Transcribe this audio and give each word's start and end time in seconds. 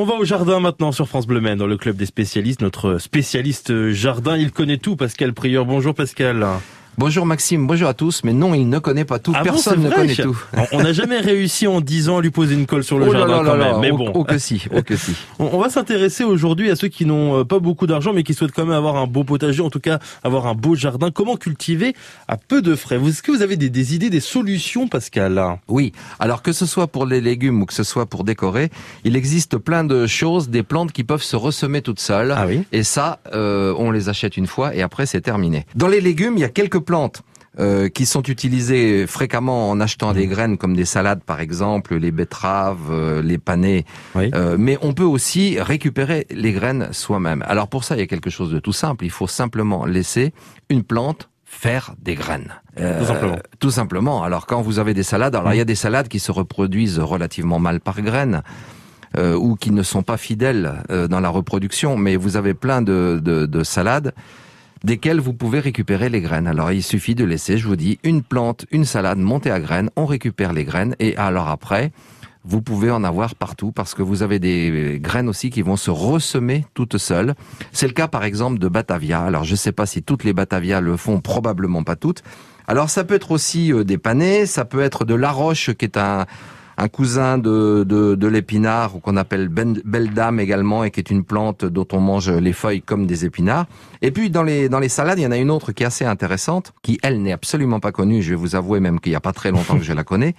On 0.00 0.06
va 0.06 0.14
au 0.14 0.24
jardin 0.24 0.60
maintenant 0.60 0.92
sur 0.92 1.06
France 1.06 1.26
Bleu 1.26 1.42
Maine, 1.42 1.58
dans 1.58 1.66
le 1.66 1.76
club 1.76 1.94
des 1.94 2.06
spécialistes. 2.06 2.62
Notre 2.62 2.96
spécialiste 2.96 3.90
jardin, 3.90 4.38
il 4.38 4.50
connaît 4.50 4.78
tout, 4.78 4.96
Pascal 4.96 5.34
Prieur. 5.34 5.66
Bonjour 5.66 5.94
Pascal. 5.94 6.42
Bonjour 6.98 7.24
Maxime, 7.24 7.66
bonjour 7.66 7.88
à 7.88 7.94
tous, 7.94 8.22
mais 8.24 8.34
non, 8.34 8.52
il 8.52 8.68
ne 8.68 8.78
connaît 8.78 9.06
pas 9.06 9.18
tout, 9.18 9.32
Ah 9.34 9.42
personne 9.42 9.82
ne 9.82 9.88
connaît 9.90 10.14
tout. 10.14 10.38
On 10.72 10.82
n'a 10.82 10.92
jamais 10.92 11.18
réussi 11.18 11.66
en 11.66 11.80
10 11.80 12.10
ans 12.10 12.18
à 12.18 12.20
lui 12.20 12.30
poser 12.30 12.54
une 12.54 12.66
colle 12.66 12.84
sur 12.84 12.98
le 12.98 13.06
Oh 13.08 13.12
jardin 13.12 13.42
là 13.42 13.48
quand 13.50 13.54
là 13.56 13.64
même. 13.64 13.72
là, 13.72 13.78
Mais 13.80 13.90
oh- 13.90 13.96
bon, 13.96 14.12
oh 14.14 14.24
que 14.24 14.36
si, 14.36 14.64
oh 14.74 14.82
que 14.82 14.96
si. 14.96 15.12
on, 15.38 15.58
va 15.58 15.70
s'intéresser 15.70 16.24
aujourd'hui 16.24 16.70
à 16.70 16.76
ceux 16.76 16.88
qui 16.88 17.06
n'ont 17.06 17.38
euh, 17.40 17.44
pas 17.44 17.58
beaucoup 17.58 17.86
d'argent, 17.86 18.12
mais 18.12 18.22
qui 18.22 18.34
souhaitent 18.34 18.52
quand 18.52 18.66
même 18.66 18.74
avoir 18.76 18.96
un 18.96 19.06
beau 19.06 19.24
potager, 19.24 19.62
en 19.62 19.70
tout 19.70 19.80
cas 19.80 19.98
avoir 20.24 20.46
un 20.46 20.54
beau 20.54 20.74
jardin. 20.74 21.10
Comment 21.10 21.36
cultiver 21.36 21.94
à 22.28 22.36
peu 22.36 22.60
de 22.60 22.74
frais? 22.74 23.00
Est-ce 23.06 23.22
que 23.22 23.32
vous 23.32 23.40
avez 23.40 23.56
des, 23.56 23.70
des 23.70 23.94
idées, 23.94 24.10
des 24.10 24.20
solutions, 24.20 24.86
Pascal? 24.86 25.42
Oui, 25.68 25.92
alors 26.18 26.42
que 26.42 26.52
ce 26.52 26.66
soit 26.66 26.86
pour 26.86 27.06
les 27.06 27.22
légumes 27.22 27.62
ou 27.62 27.66
que 27.66 27.72
ce 27.74 27.82
soit 27.84 28.04
pour 28.04 28.24
décorer, 28.24 28.68
il 29.04 29.16
existe 29.16 29.56
plein 29.56 29.84
de 29.84 30.06
choses, 30.06 30.50
des 30.50 30.62
plantes 30.62 30.92
qui 30.92 31.04
peuvent 31.04 31.22
se 31.22 31.36
ressemer 31.36 31.80
toutes 31.80 32.00
seules. 32.00 32.34
Ah 32.36 32.44
oui 32.46 32.62
Et 32.72 32.82
ça, 32.82 33.20
euh, 33.34 33.74
on 33.78 33.90
les 33.90 34.10
achète 34.10 34.36
une 34.36 34.46
fois 34.46 34.74
et 34.74 34.82
après 34.82 35.06
c'est 35.06 35.22
terminé. 35.22 35.64
Dans 35.76 35.88
les 35.88 36.02
légumes, 36.02 36.34
il 36.36 36.40
y 36.40 36.44
a 36.44 36.48
quelques 36.50 36.79
plantes 36.80 37.22
euh, 37.58 37.88
qui 37.88 38.06
sont 38.06 38.22
utilisées 38.22 39.06
fréquemment 39.06 39.70
en 39.70 39.80
achetant 39.80 40.10
Mmh. 40.12 40.14
des 40.14 40.26
graines 40.26 40.56
comme 40.58 40.74
des 40.76 40.84
salades 40.84 41.22
par 41.24 41.40
exemple, 41.40 41.96
les 41.96 42.10
betteraves, 42.12 42.90
euh, 42.90 43.22
les 43.22 43.38
panais. 43.38 43.84
Oui. 44.14 44.30
Euh, 44.34 44.56
mais 44.58 44.78
on 44.82 44.92
peut 44.92 45.02
aussi 45.04 45.60
récupérer 45.60 46.26
les 46.30 46.52
graines 46.52 46.88
soi-même. 46.92 47.42
Alors 47.46 47.68
pour 47.68 47.82
ça, 47.84 47.96
il 47.96 47.98
y 48.00 48.02
a 48.02 48.06
quelque 48.06 48.30
chose 48.30 48.50
de 48.52 48.58
tout 48.60 48.72
simple. 48.72 49.04
Il 49.04 49.10
faut 49.10 49.26
simplement 49.26 49.84
laisser 49.84 50.32
une 50.68 50.84
plante 50.84 51.28
faire 51.44 51.94
des 52.00 52.14
graines. 52.14 52.52
Euh, 52.78 53.00
Tout 53.00 53.06
simplement. 53.06 53.38
Tout 53.58 53.70
simplement. 53.72 54.22
Alors 54.22 54.46
quand 54.46 54.62
vous 54.62 54.78
avez 54.78 54.94
des 54.94 55.02
salades, 55.02 55.34
alors 55.34 55.52
il 55.52 55.56
y 55.56 55.60
a 55.60 55.64
des 55.64 55.74
salades 55.74 56.06
qui 56.06 56.20
se 56.20 56.30
reproduisent 56.30 57.00
relativement 57.00 57.58
mal 57.58 57.80
par 57.80 58.00
graines. 58.00 58.42
euh, 59.18 59.34
ou 59.34 59.56
qui 59.56 59.72
ne 59.72 59.82
sont 59.82 60.04
pas 60.04 60.16
fidèles 60.16 60.84
euh, 60.92 61.08
dans 61.08 61.18
la 61.18 61.30
reproduction, 61.30 61.96
mais 61.96 62.14
vous 62.14 62.36
avez 62.36 62.54
plein 62.54 62.80
de, 62.80 63.20
de, 63.20 63.44
de 63.44 63.64
salades 63.64 64.12
desquelles 64.84 65.20
vous 65.20 65.32
pouvez 65.32 65.60
récupérer 65.60 66.08
les 66.08 66.20
graines. 66.20 66.46
Alors 66.46 66.72
il 66.72 66.82
suffit 66.82 67.14
de 67.14 67.24
laisser, 67.24 67.58
je 67.58 67.68
vous 67.68 67.76
dis, 67.76 67.98
une 68.02 68.22
plante, 68.22 68.66
une 68.70 68.84
salade 68.84 69.18
montée 69.18 69.50
à 69.50 69.60
graines, 69.60 69.90
on 69.96 70.06
récupère 70.06 70.52
les 70.52 70.64
graines 70.64 70.96
et 70.98 71.16
alors 71.16 71.48
après, 71.48 71.92
vous 72.44 72.62
pouvez 72.62 72.90
en 72.90 73.04
avoir 73.04 73.34
partout 73.34 73.70
parce 73.70 73.94
que 73.94 74.02
vous 74.02 74.22
avez 74.22 74.38
des 74.38 74.98
graines 75.00 75.28
aussi 75.28 75.50
qui 75.50 75.62
vont 75.62 75.76
se 75.76 75.90
ressemer 75.90 76.64
toutes 76.74 76.96
seules. 76.96 77.34
C'est 77.72 77.86
le 77.86 77.92
cas 77.92 78.08
par 78.08 78.24
exemple 78.24 78.58
de 78.58 78.68
Batavia. 78.68 79.20
Alors 79.20 79.44
je 79.44 79.52
ne 79.52 79.56
sais 79.56 79.72
pas 79.72 79.86
si 79.86 80.02
toutes 80.02 80.24
les 80.24 80.32
Batavia 80.32 80.80
le 80.80 80.96
font, 80.96 81.20
probablement 81.20 81.82
pas 81.82 81.96
toutes. 81.96 82.22
Alors 82.66 82.88
ça 82.88 83.04
peut 83.04 83.14
être 83.14 83.32
aussi 83.32 83.72
euh, 83.72 83.84
des 83.84 83.98
panais, 83.98 84.46
ça 84.46 84.64
peut 84.64 84.80
être 84.80 85.04
de 85.04 85.14
la 85.14 85.32
roche 85.32 85.72
qui 85.74 85.84
est 85.84 85.96
un 85.96 86.26
un 86.76 86.88
cousin 86.88 87.38
de, 87.38 87.84
de, 87.86 88.14
de 88.14 88.26
l'épinard 88.26 88.92
qu'on 89.02 89.16
appelle 89.16 89.48
ben- 89.48 89.80
belle 89.84 90.14
dame 90.14 90.40
également 90.40 90.84
et 90.84 90.90
qui 90.90 91.00
est 91.00 91.10
une 91.10 91.24
plante 91.24 91.64
dont 91.64 91.86
on 91.92 92.00
mange 92.00 92.30
les 92.30 92.52
feuilles 92.52 92.82
comme 92.82 93.06
des 93.06 93.24
épinards. 93.24 93.66
Et 94.02 94.10
puis 94.10 94.30
dans 94.30 94.42
les 94.42 94.68
dans 94.68 94.78
les 94.80 94.88
salades, 94.88 95.18
il 95.18 95.22
y 95.22 95.26
en 95.26 95.32
a 95.32 95.36
une 95.36 95.50
autre 95.50 95.72
qui 95.72 95.82
est 95.82 95.86
assez 95.86 96.04
intéressante, 96.04 96.72
qui 96.82 96.98
elle 97.02 97.20
n'est 97.22 97.32
absolument 97.32 97.80
pas 97.80 97.92
connue. 97.92 98.22
Je 98.22 98.30
vais 98.30 98.36
vous 98.36 98.56
avouer 98.56 98.80
même 98.80 99.00
qu'il 99.00 99.12
n'y 99.12 99.16
a 99.16 99.20
pas 99.20 99.32
très 99.32 99.50
longtemps 99.50 99.76
que 99.76 99.84
je 99.84 99.92
la 99.92 100.04
connais. 100.04 100.34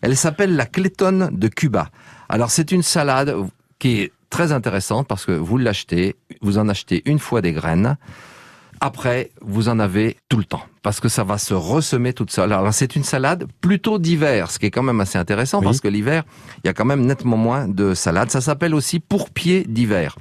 Elle 0.00 0.16
s'appelle 0.16 0.56
la 0.56 0.66
clétone 0.66 1.30
de 1.32 1.48
Cuba. 1.48 1.90
Alors 2.28 2.50
c'est 2.50 2.72
une 2.72 2.82
salade 2.82 3.34
qui 3.78 4.00
est 4.00 4.12
très 4.30 4.52
intéressante 4.52 5.06
parce 5.06 5.24
que 5.24 5.32
vous 5.32 5.58
l'achetez, 5.58 6.16
vous 6.42 6.58
en 6.58 6.68
achetez 6.68 7.02
une 7.06 7.18
fois 7.18 7.40
des 7.42 7.52
graines. 7.52 7.96
Après, 8.80 9.30
vous 9.40 9.68
en 9.68 9.78
avez 9.78 10.16
tout 10.28 10.36
le 10.36 10.44
temps 10.44 10.62
parce 10.86 11.00
que 11.00 11.08
ça 11.08 11.24
va 11.24 11.36
se 11.36 11.52
ressemer 11.52 12.12
toute 12.12 12.30
seule. 12.30 12.52
Alors 12.52 12.72
c'est 12.72 12.94
une 12.94 13.02
salade 13.02 13.48
plutôt 13.60 13.98
d'hiver, 13.98 14.52
ce 14.52 14.60
qui 14.60 14.66
est 14.66 14.70
quand 14.70 14.84
même 14.84 15.00
assez 15.00 15.18
intéressant 15.18 15.58
Oui. 15.58 15.64
parce 15.64 15.80
que 15.80 15.88
l'hiver, 15.88 16.22
il 16.62 16.68
y 16.68 16.70
a 16.70 16.74
quand 16.74 16.84
même 16.84 17.04
nettement 17.04 17.36
moins 17.36 17.66
de 17.66 17.92
salades. 17.92 18.30
Ça 18.30 18.40
s'appelle 18.40 18.72
aussi 18.72 19.00
pourpier 19.00 19.64
d'hiver. 19.64 20.14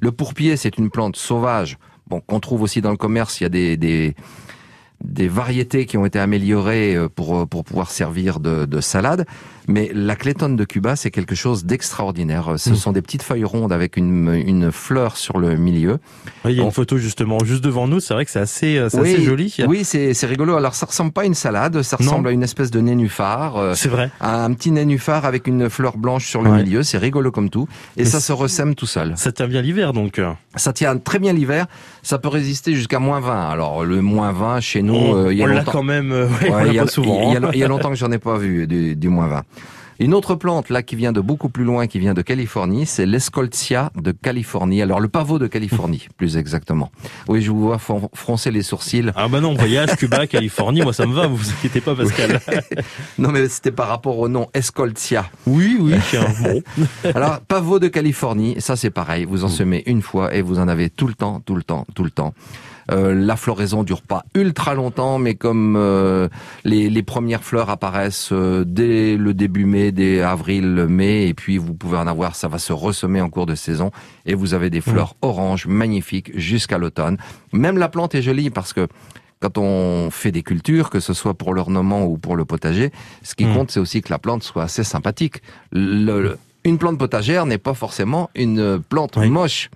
Le 0.00 0.10
pourpier, 0.10 0.56
c'est 0.56 0.76
une 0.76 0.90
plante 0.90 1.14
sauvage, 1.14 1.78
bon 2.08 2.20
qu'on 2.20 2.40
trouve 2.40 2.62
aussi 2.62 2.80
dans 2.80 2.90
le 2.90 2.96
commerce. 2.96 3.38
Il 3.40 3.44
y 3.44 3.46
a 3.46 3.48
des, 3.48 3.76
des 3.76 4.16
des 5.04 5.28
variétés 5.28 5.86
qui 5.86 5.96
ont 5.96 6.04
été 6.06 6.18
améliorées 6.18 6.96
euh, 6.96 7.08
pour 7.08 7.46
pour 7.48 7.64
pouvoir 7.64 7.90
servir 7.90 8.40
de, 8.40 8.64
de 8.66 8.80
salade. 8.80 9.26
Mais 9.70 9.90
la 9.92 10.16
clétone 10.16 10.56
de 10.56 10.64
Cuba, 10.64 10.96
c'est 10.96 11.10
quelque 11.10 11.34
chose 11.34 11.66
d'extraordinaire. 11.66 12.54
Ce 12.56 12.70
Mm. 12.70 12.74
sont 12.74 12.92
des 12.92 13.02
petites 13.02 13.22
feuilles 13.22 13.44
rondes 13.44 13.70
avec 13.70 13.98
une, 13.98 14.32
une 14.34 14.72
fleur 14.72 15.18
sur 15.18 15.38
le 15.38 15.56
milieu. 15.56 15.98
Oui, 16.46 16.52
Il 16.52 16.56
y 16.56 16.58
a 16.60 16.62
Bon. 16.62 16.68
une 16.68 16.72
photo 16.74 16.96
justement 16.96 17.38
juste 17.44 17.62
devant 17.62 17.86
nous, 17.86 18.00
c'est 18.00 18.14
vrai 18.14 18.24
que 18.24 18.30
c'est 18.30 18.38
assez, 18.40 18.78
euh, 18.78 18.88
c'est 18.88 18.98
Oui, 18.98 19.12
assez 19.12 19.22
joli. 19.22 19.54
Oui, 19.68 19.84
c'est 19.84 20.14
rigolo. 20.26 20.56
Alors 20.56 20.74
ça 20.74 20.86
ressemble 20.86 21.12
pas 21.12 21.20
à 21.20 21.24
une 21.26 21.34
salade, 21.34 21.82
ça 21.82 21.98
Non. 22.00 22.06
ressemble 22.06 22.28
à 22.28 22.30
une 22.30 22.42
espèce 22.42 22.70
de 22.70 22.80
nénuphar, 22.80 23.56
euh, 23.58 23.74
C'est 23.74 23.90
vrai. 23.90 24.10
un 24.22 24.50
petit 24.54 24.70
nénuphar 24.70 25.26
avec 25.26 25.46
une 25.46 25.68
fleur 25.68 25.98
blanche 25.98 26.26
sur 26.28 26.40
le 26.42 26.50
Ouais. 26.50 26.62
milieu. 26.62 26.82
C'est 26.82 26.96
rigolo 26.98 27.30
comme 27.30 27.50
tout, 27.50 27.68
et 27.98 28.00
Mais 28.00 28.04
ça 28.06 28.20
se 28.20 28.32
ressème 28.32 28.74
tout 28.74 28.86
seul. 28.86 29.12
Ça 29.16 29.32
tient 29.32 29.48
bien 29.48 29.60
l'hiver 29.60 29.92
donc. 29.92 30.18
Ça 30.56 30.72
tient 30.72 30.96
très 30.96 31.18
bien 31.18 31.34
l'hiver. 31.34 31.66
Ça 32.02 32.18
peut 32.18 32.28
résister 32.28 32.74
jusqu'à 32.74 33.00
moins 33.00 33.20
20. 33.20 33.50
Alors 33.50 33.84
le 33.84 34.00
moins 34.00 34.32
20 34.32 34.60
chez 34.60 34.80
nous, 34.80 34.87
on 34.94 35.16
euh, 35.26 35.32
il 35.32 35.38
y 35.38 35.42
a 35.42 35.44
on 35.44 35.48
l'a 35.48 35.64
quand 35.64 35.82
même, 35.82 36.12
euh, 36.12 36.26
ouais, 36.42 36.50
Ouais, 36.50 36.68
il 36.68 36.74
y 36.74 36.78
a- 36.78 36.84
pas 36.84 36.90
souvent. 36.90 37.28
il 37.30 37.34
y 37.34 37.36
a- 37.36 37.46
hein. 37.46 37.50
il 37.52 37.58
y 37.60 37.64
a 37.64 37.68
longtemps 37.68 37.90
que 37.90 37.96
j'en 37.96 38.12
ai 38.12 38.18
pas 38.18 38.36
vu 38.38 38.66
du, 38.66 38.96
du 38.96 39.08
moins 39.08 39.26
20. 39.28 39.42
Une 40.00 40.14
autre 40.14 40.36
plante 40.36 40.70
là 40.70 40.84
qui 40.84 40.94
vient 40.94 41.10
de 41.10 41.20
beaucoup 41.20 41.48
plus 41.48 41.64
loin, 41.64 41.88
qui 41.88 41.98
vient 41.98 42.14
de 42.14 42.22
Californie, 42.22 42.86
c'est 42.86 43.04
l'Escoltia 43.04 43.90
de 44.00 44.12
Californie. 44.12 44.80
Alors 44.80 45.00
le 45.00 45.08
pavot 45.08 45.40
de 45.40 45.48
Californie, 45.48 46.06
plus 46.16 46.36
exactement. 46.36 46.92
Oui, 47.26 47.42
je 47.42 47.50
vous 47.50 47.60
vois 47.60 47.78
fron- 47.78 48.08
froncer 48.14 48.52
les 48.52 48.62
sourcils. 48.62 49.10
Ah 49.16 49.26
bah 49.26 49.40
non, 49.40 49.54
voyage, 49.54 49.96
Cuba, 49.96 50.26
Californie, 50.28 50.82
moi 50.82 50.92
ça 50.92 51.04
me 51.04 51.12
va, 51.12 51.26
vous 51.26 51.34
vous 51.34 51.50
inquiétez 51.50 51.80
pas 51.80 51.96
Pascal. 51.96 52.40
Non 53.18 53.30
mais 53.32 53.48
c'était 53.48 53.72
par 53.72 53.88
rapport 53.88 54.18
au 54.20 54.28
nom 54.28 54.46
Escoltia. 54.54 55.28
Oui, 55.48 55.76
oui, 55.80 55.94
tiens, 56.10 56.26
bon. 56.44 56.62
Alors 57.16 57.40
pavot 57.40 57.80
de 57.80 57.88
Californie, 57.88 58.54
ça 58.60 58.76
c'est 58.76 58.90
pareil. 58.90 59.24
Vous 59.24 59.42
en 59.42 59.48
semez 59.48 59.82
une 59.86 60.02
fois 60.02 60.32
et 60.32 60.42
vous 60.42 60.60
en 60.60 60.68
avez 60.68 60.90
tout 60.90 61.08
le 61.08 61.14
temps, 61.14 61.40
tout 61.44 61.56
le 61.56 61.64
temps, 61.64 61.88
tout 61.96 62.04
le 62.04 62.10
temps. 62.10 62.34
Euh, 62.90 63.12
la 63.14 63.36
floraison 63.36 63.82
dure 63.82 64.00
pas 64.00 64.24
ultra 64.34 64.74
longtemps, 64.74 65.18
mais 65.18 65.34
comme 65.34 65.76
euh, 65.76 66.28
les, 66.64 66.88
les 66.88 67.02
premières 67.02 67.44
fleurs 67.44 67.68
apparaissent 67.68 68.30
euh, 68.32 68.64
dès 68.66 69.16
le 69.16 69.34
début 69.34 69.66
mai, 69.66 69.92
dès 69.92 70.22
avril, 70.22 70.86
mai, 70.88 71.28
et 71.28 71.34
puis 71.34 71.58
vous 71.58 71.74
pouvez 71.74 71.98
en 71.98 72.06
avoir, 72.06 72.34
ça 72.34 72.48
va 72.48 72.58
se 72.58 72.72
ressemer 72.72 73.20
en 73.20 73.28
cours 73.28 73.44
de 73.46 73.54
saison, 73.54 73.90
et 74.24 74.34
vous 74.34 74.54
avez 74.54 74.70
des 74.70 74.80
fleurs 74.80 75.16
oranges 75.20 75.66
magnifiques 75.66 76.30
jusqu'à 76.38 76.78
l'automne. 76.78 77.18
Même 77.52 77.76
la 77.76 77.88
plante 77.88 78.14
est 78.14 78.22
jolie 78.22 78.48
parce 78.50 78.72
que 78.72 78.88
quand 79.40 79.58
on 79.58 80.10
fait 80.10 80.32
des 80.32 80.42
cultures, 80.42 80.90
que 80.90 80.98
ce 80.98 81.12
soit 81.12 81.34
pour 81.34 81.54
l'ornement 81.54 82.04
ou 82.06 82.16
pour 82.18 82.36
le 82.36 82.44
potager, 82.44 82.90
ce 83.22 83.34
qui 83.34 83.44
Mm. 83.44 83.54
compte, 83.54 83.70
c'est 83.70 83.80
aussi 83.80 84.00
que 84.02 84.10
la 84.10 84.18
plante 84.18 84.42
soit 84.42 84.62
assez 84.64 84.82
sympathique. 84.82 85.42
Le- 85.72 86.22
le- 86.22 86.38
une 86.64 86.78
plante 86.78 86.98
potagère 86.98 87.46
n'est 87.46 87.58
pas 87.58 87.74
forcément 87.74 88.30
une 88.34 88.80
plante 88.88 89.16
Oui. 89.16 89.28
moche. 89.30 89.70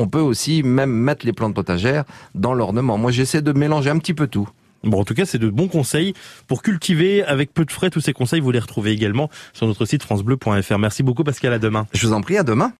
On 0.00 0.06
peut 0.06 0.20
aussi 0.20 0.62
même 0.62 0.92
mettre 0.92 1.26
les 1.26 1.32
plantes 1.32 1.56
potagères 1.56 2.04
dans 2.36 2.54
l'ornement. 2.54 2.98
Moi, 2.98 3.10
j'essaie 3.10 3.42
de 3.42 3.52
mélanger 3.52 3.90
un 3.90 3.98
petit 3.98 4.14
peu 4.14 4.28
tout. 4.28 4.48
Bon, 4.84 5.00
en 5.00 5.04
tout 5.04 5.14
cas, 5.14 5.24
c'est 5.24 5.38
de 5.38 5.50
bons 5.50 5.66
conseils 5.66 6.14
pour 6.46 6.62
cultiver 6.62 7.24
avec 7.24 7.52
peu 7.52 7.64
de 7.64 7.72
frais. 7.72 7.90
Tous 7.90 8.00
ces 8.00 8.12
conseils, 8.12 8.38
vous 8.38 8.52
les 8.52 8.60
retrouvez 8.60 8.92
également 8.92 9.28
sur 9.52 9.66
notre 9.66 9.86
site 9.86 10.04
francebleu.fr. 10.04 10.78
Merci 10.78 11.02
beaucoup 11.02 11.24
Pascal, 11.24 11.52
à 11.52 11.58
demain. 11.58 11.88
Je 11.92 12.06
vous 12.06 12.12
en 12.12 12.20
prie, 12.20 12.36
à 12.36 12.44
demain. 12.44 12.72